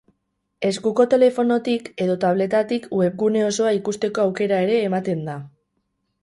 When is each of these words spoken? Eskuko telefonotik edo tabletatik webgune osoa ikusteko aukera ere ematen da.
Eskuko 0.69 1.03
telefonotik 1.11 1.91
edo 2.05 2.15
tabletatik 2.23 2.87
webgune 3.01 3.45
osoa 3.51 3.75
ikusteko 3.81 4.25
aukera 4.25 4.63
ere 4.67 4.81
ematen 4.89 5.23
da. 5.29 5.39